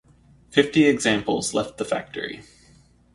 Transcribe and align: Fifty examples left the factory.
Fifty 0.49 0.85
examples 0.85 1.53
left 1.53 1.77
the 1.77 1.85
factory. 1.85 2.41